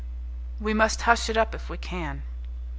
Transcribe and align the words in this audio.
We 0.59 0.73
must 0.73 1.03
hush 1.03 1.29
it 1.29 1.37
up 1.37 1.53
if 1.53 1.69
we 1.69 1.77
can." 1.77 2.23